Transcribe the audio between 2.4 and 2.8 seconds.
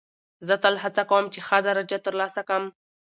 کم.